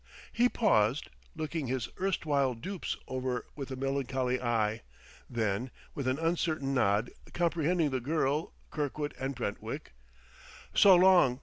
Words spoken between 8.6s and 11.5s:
Kirkwood and Brentwick, "So long!"